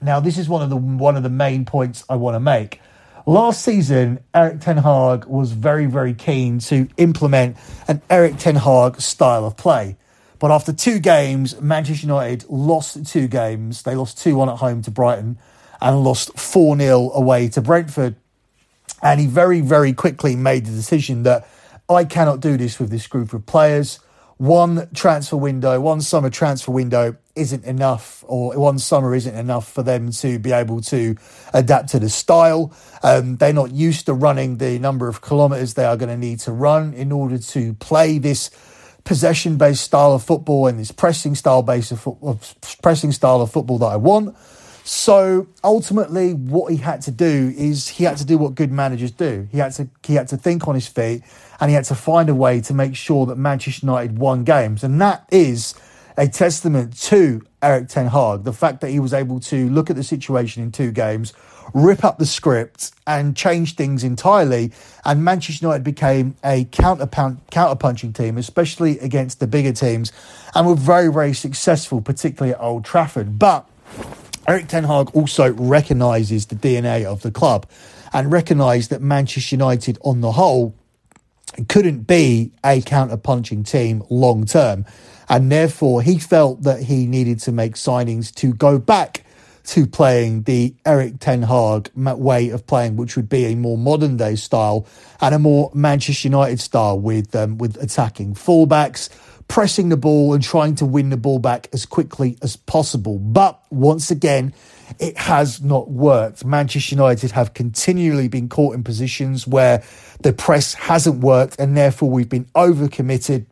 [0.00, 2.80] Now, this is one of the one of the main points I want to make.
[3.24, 7.56] Last season, Erik Ten Hag was very, very keen to implement
[7.86, 9.96] an Erik Ten Hag style of play.
[10.42, 13.82] But after two games, Manchester United lost two games.
[13.84, 15.38] They lost 2 1 at home to Brighton
[15.80, 18.16] and lost 4 0 away to Brentford.
[19.02, 21.48] And he very, very quickly made the decision that
[21.88, 23.98] I cannot do this with this group of players.
[24.38, 29.82] One transfer window, one summer transfer window isn't enough, or one summer isn't enough for
[29.82, 31.16] them to be able to
[31.54, 32.72] adapt to the style.
[33.02, 36.40] Um, they're not used to running the number of kilometres they are going to need
[36.40, 38.50] to run in order to play this
[39.04, 43.50] possession based style of football and this pressing style based of, of pressing style of
[43.50, 44.36] football that I want.
[44.84, 49.12] So ultimately, what he had to do is he had to do what good managers
[49.12, 49.48] do.
[49.52, 51.22] He had to he had to think on his feet,
[51.60, 54.82] and he had to find a way to make sure that Manchester United won games,
[54.82, 55.74] and that is
[56.18, 58.44] a testament to Erik Ten Hag.
[58.44, 61.32] The fact that he was able to look at the situation in two games,
[61.74, 64.72] rip up the script, and change things entirely,
[65.04, 70.10] and Manchester United became a counter punching team, especially against the bigger teams,
[70.56, 73.68] and were very very successful, particularly at Old Trafford, but
[74.48, 77.66] Erik Ten Hag also recognises the DNA of the club
[78.12, 80.74] and recognised that Manchester United, on the whole,
[81.68, 84.84] couldn't be a counter-punching team long term.
[85.28, 89.24] And therefore, he felt that he needed to make signings to go back
[89.64, 94.16] to playing the Erik Ten Hag way of playing, which would be a more modern
[94.16, 94.86] day style
[95.20, 99.08] and a more Manchester United style with um, with attacking fullbacks,
[99.52, 103.18] pressing the ball and trying to win the ball back as quickly as possible.
[103.18, 104.54] But once again,
[104.98, 106.42] it has not worked.
[106.42, 109.84] Manchester United have continually been caught in positions where
[110.22, 113.44] the press hasn't worked, and therefore we've been overcommitted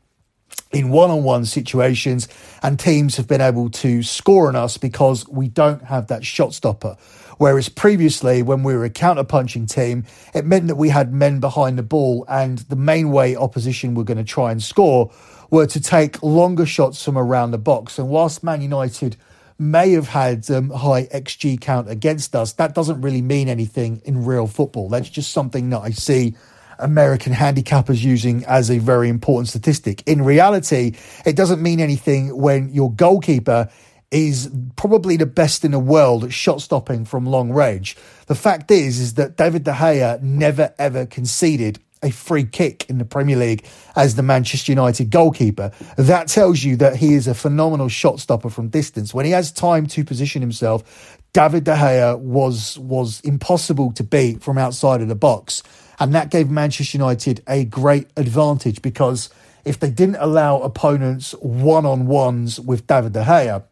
[0.73, 2.29] in one on one situations,
[2.63, 6.55] and teams have been able to score on us because we don't have that shot
[6.55, 6.97] stopper.
[7.37, 11.41] Whereas previously, when we were a counter punching team, it meant that we had men
[11.41, 15.11] behind the ball, and the main way opposition were going to try and score
[15.51, 17.99] were to take longer shots from around the box.
[17.99, 19.17] And whilst Man United
[19.59, 24.25] may have had um, high XG count against us, that doesn't really mean anything in
[24.25, 24.89] real football.
[24.89, 26.35] That's just something that I see
[26.79, 30.03] American handicappers using as a very important statistic.
[30.07, 33.69] In reality, it doesn't mean anything when your goalkeeper
[34.11, 37.97] is probably the best in the world at shot stopping from long range.
[38.27, 42.99] The fact is, is that David De Gea never ever conceded a free kick in
[42.99, 43.65] the Premier League
[43.97, 45.73] as the Manchester United goalkeeper.
[45.97, 49.13] That tells you that he is a phenomenal shot stopper from distance.
[49.13, 54.43] When he has time to position himself, David De Gea was was impossible to beat
[54.43, 55.63] from outside of the box.
[55.99, 59.29] And that gave Manchester United a great advantage because
[59.65, 63.63] if they didn't allow opponents one on ones with David De Gea,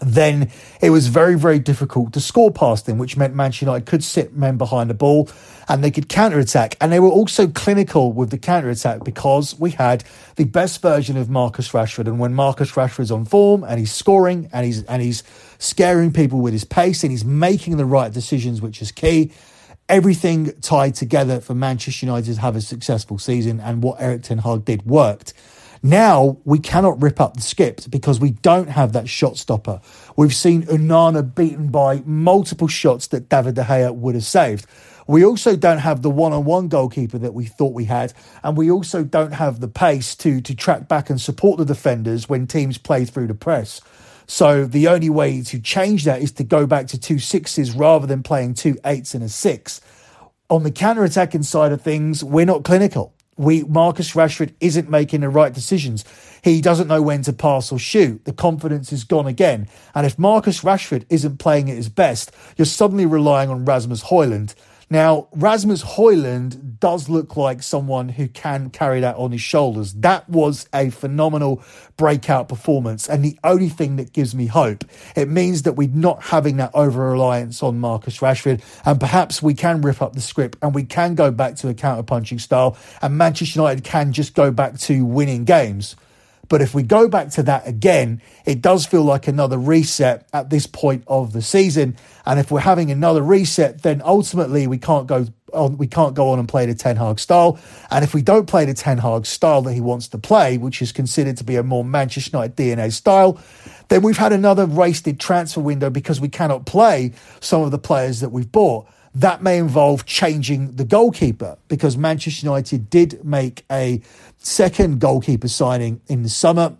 [0.00, 4.04] then it was very, very difficult to score past them, which meant Manchester United could
[4.04, 5.28] sit men behind the ball
[5.68, 6.76] and they could counter attack.
[6.80, 10.04] And they were also clinical with the counter attack because we had
[10.36, 12.06] the best version of Marcus Rashford.
[12.06, 15.24] And when Marcus Rashford's on form and he's scoring and he's and he's
[15.58, 19.32] scaring people with his pace and he's making the right decisions, which is key.
[19.88, 24.36] Everything tied together for Manchester United to have a successful season, and what Erik Ten
[24.36, 25.32] Hag did worked.
[25.82, 29.80] Now we cannot rip up the script because we don't have that shot stopper.
[30.16, 34.66] We've seen Onana beaten by multiple shots that David De Gea would have saved.
[35.06, 38.12] We also don't have the one-on-one goalkeeper that we thought we had,
[38.42, 42.28] and we also don't have the pace to to track back and support the defenders
[42.28, 43.80] when teams play through the press.
[44.26, 48.06] So the only way to change that is to go back to two sixes rather
[48.06, 49.80] than playing two eights and a six.
[50.50, 55.28] On the counter-attacking side of things, we're not clinical we Marcus Rashford isn't making the
[55.28, 56.04] right decisions.
[56.42, 58.24] He doesn't know when to pass or shoot.
[58.24, 59.68] The confidence is gone again.
[59.94, 64.54] And if Marcus Rashford isn't playing at his best, you're suddenly relying on Rasmus Højlund.
[64.90, 69.92] Now, Rasmus Højlund does look like someone who can carry that on his shoulders.
[69.92, 71.62] That was a phenomenal
[71.98, 74.84] breakout performance, and the only thing that gives me hope.
[75.14, 79.52] It means that we're not having that over reliance on Marcus Rashford, and perhaps we
[79.52, 82.78] can rip up the script and we can go back to a counter punching style,
[83.02, 85.96] and Manchester United can just go back to winning games.
[86.48, 90.50] But if we go back to that again, it does feel like another reset at
[90.50, 91.96] this point of the season.
[92.24, 96.30] And if we're having another reset, then ultimately we can't go on, we can't go
[96.30, 97.58] on and play the Ten Hag style.
[97.90, 100.82] And if we don't play the Ten Hag style that he wants to play, which
[100.82, 103.40] is considered to be a more Manchester United DNA style,
[103.88, 108.20] then we've had another wasted transfer window because we cannot play some of the players
[108.20, 108.86] that we've bought.
[109.14, 114.02] That may involve changing the goalkeeper because Manchester United did make a
[114.48, 116.76] second goalkeeper signing in the summer.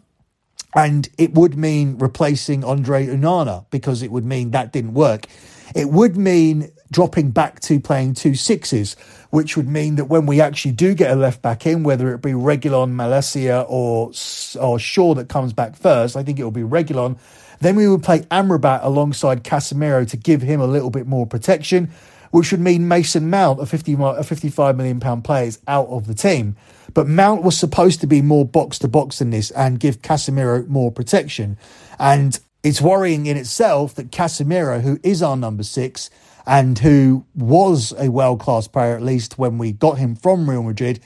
[0.75, 5.27] And it would mean replacing Andre Onana because it would mean that didn't work.
[5.75, 8.95] It would mean dropping back to playing two sixes,
[9.31, 12.23] which would mean that when we actually do get a left back in, whether it
[12.23, 14.12] be Reguilon, Malacia, or
[14.61, 17.19] or Shaw that comes back first, I think it will be Reguilon.
[17.61, 21.91] Then we would play Amrabat alongside Casemiro to give him a little bit more protection.
[22.31, 26.07] which would mean Mason Mount, a, 50, a 55 million pound player, is out of
[26.07, 26.57] the team.
[26.95, 30.67] But Mount was supposed to be more box to box than this and give Casemiro
[30.69, 31.57] more protection.
[31.99, 36.11] And it's worrying in itself that Casemiro, who is our number six
[36.47, 40.63] and who was a world class player, at least when we got him from Real
[40.63, 41.01] Madrid,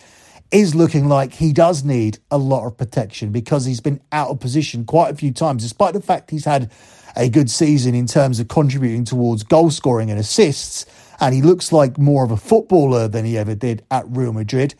[0.52, 4.38] is looking like he does need a lot of protection because he's been out of
[4.38, 6.70] position quite a few times, despite the fact he's had
[7.16, 10.84] a good season in terms of contributing towards goal scoring and assists.
[11.20, 14.74] And he looks like more of a footballer than he ever did at Real Madrid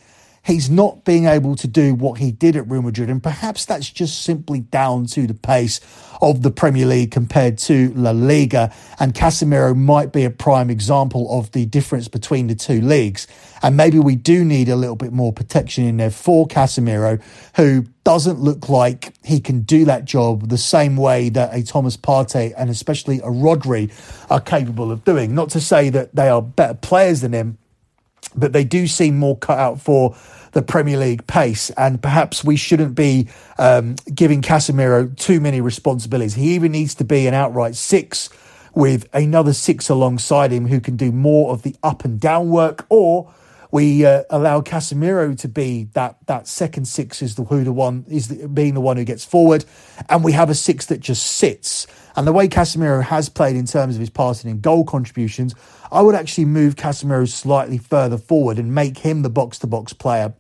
[0.45, 3.09] he's not being able to do what he did at Real Madrid.
[3.09, 5.81] And perhaps that's just simply down to the pace
[6.21, 8.73] of the Premier League compared to La Liga.
[8.99, 13.27] And Casemiro might be a prime example of the difference between the two leagues.
[13.63, 17.23] And maybe we do need a little bit more protection in there for Casemiro,
[17.57, 21.97] who doesn't look like he can do that job the same way that a Thomas
[21.97, 23.93] Partey and especially a Rodri
[24.29, 25.37] are capable of doing.
[25.37, 27.59] Not to say that they are better players than him,
[28.35, 30.17] but they do seem more cut out for
[30.53, 31.71] the Premier League pace.
[31.71, 33.29] And perhaps we shouldn't be
[33.59, 36.35] um, giving Casemiro too many responsibilities.
[36.35, 38.29] He even needs to be an outright six
[38.75, 42.87] with another six alongside him who can do more of the up and down work,
[42.89, 43.33] or
[43.73, 48.05] we uh, allow Casemiro to be that that second six is the who the one
[48.07, 49.65] is the, being the one who gets forward,
[50.09, 51.87] and we have a six that just sits.
[52.15, 55.55] And the way Casemiro has played in terms of his passing and goal contributions,
[55.91, 59.95] I would actually move Casemiro slightly further forward and make him the box to box
[59.95, 60.35] player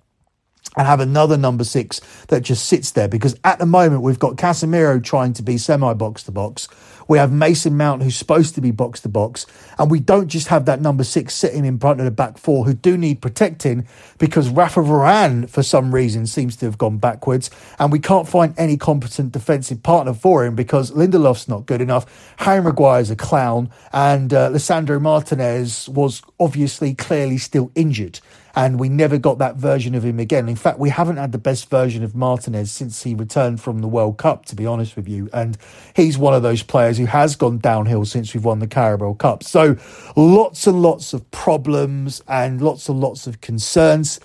[0.77, 3.09] and have another number six that just sits there.
[3.09, 6.69] Because at the moment we've got Casemiro trying to be semi box to box.
[7.09, 9.45] We have Mason Mount who's supposed to be box to box,
[9.79, 12.65] and we don't just have that number six sitting in front of the back four
[12.65, 13.87] who do need protecting
[14.19, 18.55] because Rafa Varane for some reason seems to have gone backwards, and we can't find
[18.57, 22.35] any competent defensive partner for him because Lindelof's not good enough.
[22.39, 28.21] Harry Maguire's a clown, and uh, Lisandro Martinez was obviously clearly still injured
[28.55, 30.49] and we never got that version of him again.
[30.49, 33.89] In fact, we haven't had the best version of Martinez since he returned from the
[33.89, 35.29] World Cup, to be honest with you.
[35.33, 35.57] And
[35.95, 39.43] he's one of those players who has gone downhill since we've won the Carabao Cup.
[39.43, 39.77] So
[40.17, 44.21] lots and lots of problems and lots and lots of concerns.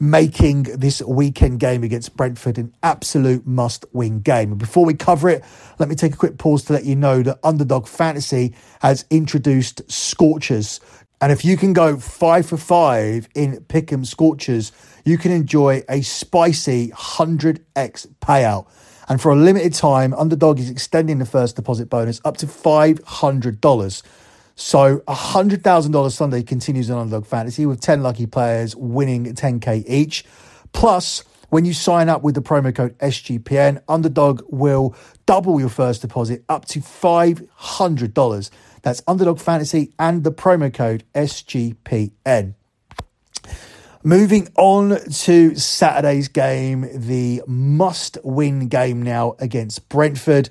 [0.00, 4.56] Making this weekend game against Brentford an absolute must win game.
[4.56, 5.44] before we cover it,
[5.78, 9.88] let me take a quick pause to let you know that Underdog Fantasy has introduced
[9.88, 10.80] Scorchers
[11.22, 14.72] and if you can go five for five in Pick'em Scorchers,
[15.04, 18.66] you can enjoy a spicy 100x payout.
[19.08, 24.02] And for a limited time, Underdog is extending the first deposit bonus up to $500.
[24.56, 30.24] So $100,000 Sunday continues on Underdog Fantasy with 10 lucky players winning 10K each.
[30.72, 34.96] Plus, when you sign up with the promo code SGPN, Underdog will
[35.26, 38.50] double your first deposit up to $500.
[38.82, 42.54] That's Underdog Fantasy and the promo code SGPN.
[44.04, 50.50] Moving on to Saturday's game, the must win game now against Brentford.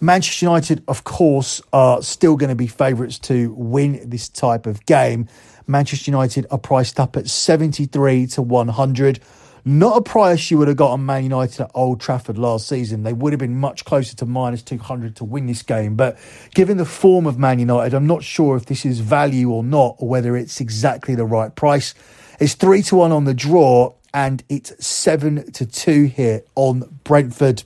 [0.00, 4.86] Manchester United, of course, are still going to be favourites to win this type of
[4.86, 5.26] game.
[5.66, 9.20] Manchester United are priced up at 73 to 100.
[9.66, 13.02] Not a price you would have got on Man United at Old Trafford last season.
[13.02, 15.96] They would have been much closer to minus 200 to win this game.
[15.96, 16.18] But
[16.54, 19.96] given the form of Man United, I'm not sure if this is value or not,
[19.98, 21.94] or whether it's exactly the right price.
[22.38, 27.62] It's 3 to 1 on the draw, and it's 7 to 2 here on Brentford.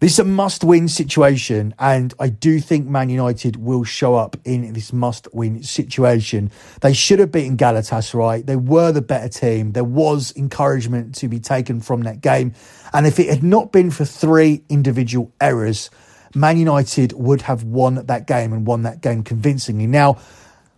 [0.00, 4.36] This is a must win situation, and I do think Man United will show up
[4.44, 6.52] in this must win situation.
[6.82, 8.46] They should have beaten Galatasaray.
[8.46, 9.72] They were the better team.
[9.72, 12.54] There was encouragement to be taken from that game.
[12.92, 15.90] And if it had not been for three individual errors,
[16.32, 19.88] Man United would have won that game and won that game convincingly.
[19.88, 20.18] Now,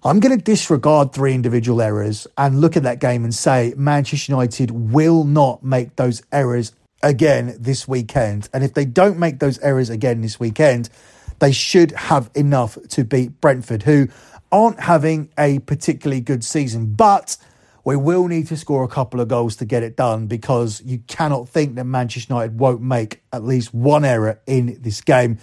[0.03, 4.33] I'm going to disregard three individual errors and look at that game and say Manchester
[4.33, 6.73] United will not make those errors
[7.03, 8.49] again this weekend.
[8.53, 10.91] And if they don't make those errors again this weekend,
[11.39, 14.09] they should have enough to beat Brentford, who
[14.53, 16.95] aren't having a particularly good season.
[16.95, 17.37] But
[17.85, 20.99] we will need to score a couple of goals to get it done because you
[21.07, 25.39] cannot think that Manchester United won't make at least one error in this game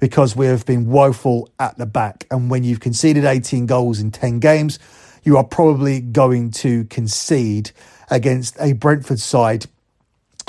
[0.00, 2.26] because we have been woeful at the back.
[2.30, 4.78] And when you've conceded 18 goals in 10 games,
[5.22, 7.70] you are probably going to concede
[8.10, 9.66] against a Brentford side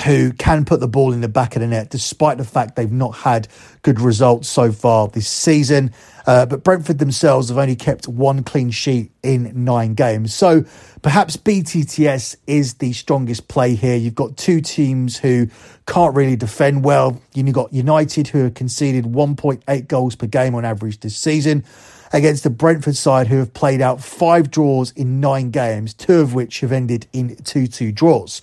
[0.02, 2.90] who can put the ball in the back of the net, despite the fact they've
[2.90, 3.48] not had
[3.82, 5.92] good results so far this season.
[6.26, 10.34] Uh, but Brentford themselves have only kept one clean sheet in nine games.
[10.34, 10.64] So
[11.02, 13.96] perhaps BTTS is the strongest play here.
[13.96, 15.48] You've got two teams who
[15.86, 17.20] can't really defend well.
[17.34, 21.64] You've got United, who have conceded 1.8 goals per game on average this season,
[22.12, 26.32] against the Brentford side, who have played out five draws in nine games, two of
[26.32, 28.40] which have ended in 2 2 draws.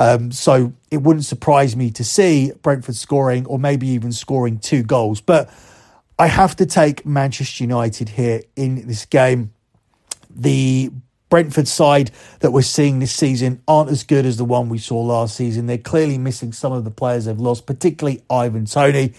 [0.00, 4.82] Um, so it wouldn't surprise me to see Brentford scoring or maybe even scoring two
[4.82, 5.20] goals.
[5.20, 5.52] But
[6.18, 9.52] I have to take Manchester United here in this game.
[10.30, 10.90] The
[11.28, 15.02] Brentford side that we're seeing this season aren't as good as the one we saw
[15.02, 15.66] last season.
[15.66, 19.12] They're clearly missing some of the players they've lost, particularly Ivan Toney.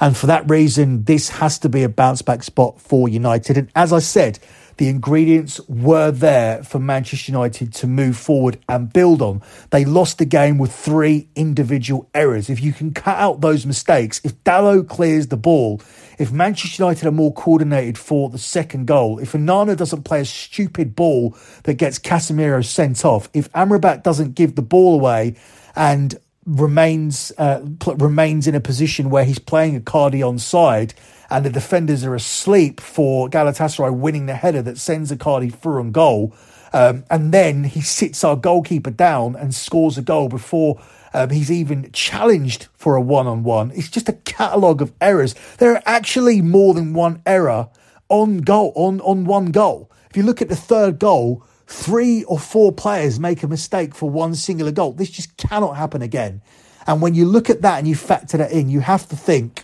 [0.00, 3.56] And for that reason, this has to be a bounce back spot for United.
[3.56, 4.40] And as I said,
[4.76, 9.42] the ingredients were there for Manchester United to move forward and build on.
[9.70, 12.50] They lost the game with three individual errors.
[12.50, 15.80] If you can cut out those mistakes, if Dalot clears the ball,
[16.18, 20.24] if Manchester United are more coordinated for the second goal, if Onana doesn't play a
[20.24, 25.36] stupid ball that gets Casemiro sent off, if Amrabat doesn't give the ball away
[25.76, 30.94] and remains uh, pl- remains in a position where he's playing Icardi on side
[31.34, 35.90] and the defenders are asleep for Galatasaray winning the header that sends Icardi through on
[35.90, 36.32] goal.
[36.72, 40.80] Um, and then he sits our goalkeeper down and scores a goal before
[41.12, 43.72] um, he's even challenged for a one on one.
[43.72, 45.34] It's just a catalogue of errors.
[45.58, 47.68] There are actually more than one error
[48.08, 49.90] on goal, on, on one goal.
[50.10, 54.08] If you look at the third goal, three or four players make a mistake for
[54.08, 54.92] one singular goal.
[54.92, 56.42] This just cannot happen again.
[56.86, 59.63] And when you look at that and you factor that in, you have to think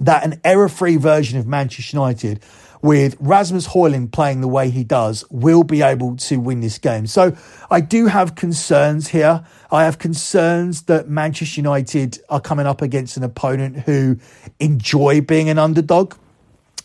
[0.00, 2.42] that an error free version of Manchester United
[2.82, 7.06] with Rasmus Højlund playing the way he does will be able to win this game.
[7.06, 7.36] So
[7.70, 9.44] I do have concerns here.
[9.70, 14.18] I have concerns that Manchester United are coming up against an opponent who
[14.58, 16.14] enjoy being an underdog.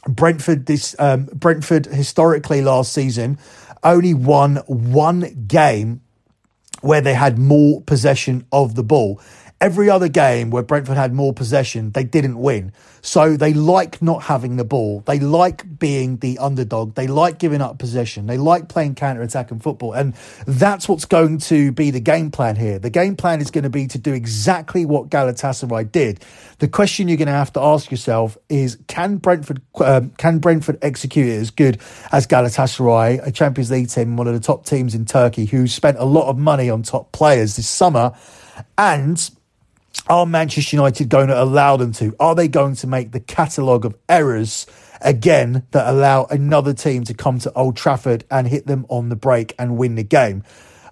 [0.08, 3.40] Brentford this um, Brentford historically last season
[3.84, 6.02] only won one game
[6.82, 9.20] where they had more possession of the ball.
[9.60, 12.74] Every other game where Brentford had more possession, they didn't win.
[13.02, 15.02] So they like not having the ball.
[15.06, 16.94] They like being the underdog.
[16.94, 18.28] They like giving up possession.
[18.28, 19.94] They like playing counter attacking football.
[19.94, 20.14] And
[20.46, 22.78] that's what's going to be the game plan here.
[22.78, 26.24] The game plan is going to be to do exactly what Galatasaray did.
[26.60, 30.78] The question you're going to have to ask yourself is can Brentford um, can Brentford
[30.84, 31.80] execute it as good
[32.12, 35.98] as Galatasaray, a Champions League team, one of the top teams in Turkey, who spent
[35.98, 38.14] a lot of money on top players this summer?
[38.78, 39.30] And
[40.10, 42.16] are Manchester United going to allow them to?
[42.20, 44.66] Are they going to make the catalogue of errors
[45.02, 49.16] again that allow another team to come to Old Trafford and hit them on the
[49.16, 50.44] break and win the game?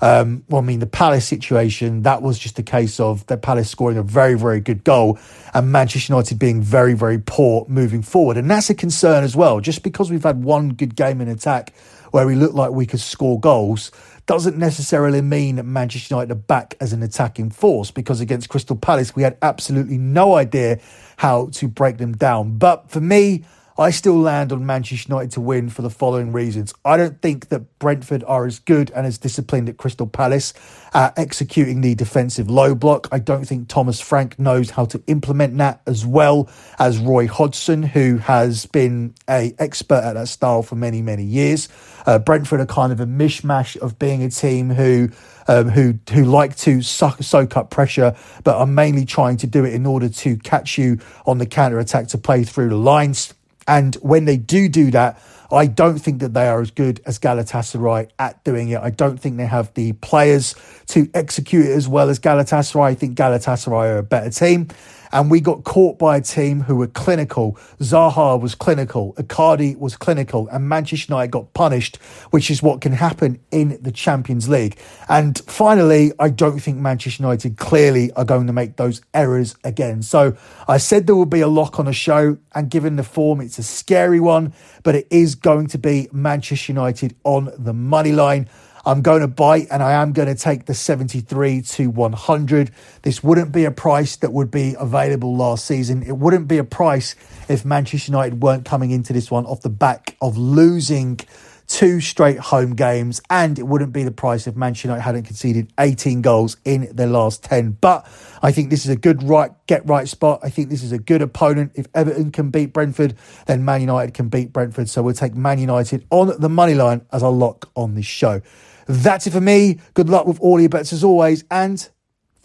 [0.02, 3.70] Um, well, I mean, the Palace situation, that was just a case of the Palace
[3.70, 5.18] scoring a very, very good goal
[5.54, 8.38] and Manchester United being very, very poor moving forward.
[8.38, 9.62] And that's a concern as well.
[9.62, 11.74] Just because we've had one good game in attack
[12.12, 13.92] where we look like we could score goals
[14.26, 19.16] doesn't necessarily mean Manchester United are back as an attacking force because against Crystal Palace,
[19.16, 20.80] we had absolutely no idea
[21.18, 22.58] how to break them down.
[22.58, 23.44] But for me,
[23.78, 26.74] I still land on Manchester United to win for the following reasons.
[26.86, 30.54] I don't think that Brentford are as good and as disciplined at Crystal Palace
[30.94, 33.10] at executing the defensive low block.
[33.12, 36.50] I don't think Thomas Frank knows how to implement that as well
[36.80, 41.68] as Roy Hodgson, who has been a expert at that style for many, many years.
[42.06, 45.10] Uh, Brentford are kind of a mishmash of being a team who
[45.50, 48.16] um, who who like to suck, soak up pressure,
[48.46, 51.78] but are mainly trying to do it in order to catch you on the counter
[51.78, 53.34] attack to play through the lines.
[53.68, 55.20] And when they do do that,
[55.52, 58.80] I don't think that they are as good as Galatasaray at doing it.
[58.80, 60.56] I don't think they have the players
[60.88, 62.84] to execute it as well as Galatasaray.
[62.84, 64.70] I think Galatasaray are a better team
[65.16, 67.58] and we got caught by a team who were clinical.
[67.80, 71.96] Zaha was clinical, Icardi was clinical, and Manchester United got punished,
[72.32, 74.78] which is what can happen in the Champions League.
[75.08, 80.02] And finally, I don't think Manchester United clearly are going to make those errors again.
[80.02, 80.36] So
[80.68, 83.58] I said there will be a lock on a show, and given the form, it's
[83.58, 84.52] a scary one,
[84.84, 88.50] but it is going to be Manchester United on the money line.
[88.86, 92.72] I'm going to bite and I am going to take the 73 to 100.
[93.02, 96.04] This wouldn't be a price that would be available last season.
[96.04, 97.16] It wouldn't be a price
[97.50, 101.20] if Manchester United weren't coming into this one off the back of losing
[101.68, 105.72] two straight home games, and it wouldn't be the price if Manchester United hadn't conceded
[105.80, 107.78] 18 goals in their last 10.
[107.82, 108.06] But
[108.42, 110.42] I think this is a good right get right spot.
[110.44, 111.72] I think this is a good opponent.
[111.76, 113.16] If Everton can beat Brentford,
[113.48, 114.90] then Man United can beat Brentford.
[114.90, 118.42] So we'll take Man United on the money line as a lock on this show.
[118.88, 119.80] That's it for me.
[119.94, 121.88] Good luck with all your bets as always, and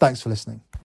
[0.01, 0.61] Thanks for listening.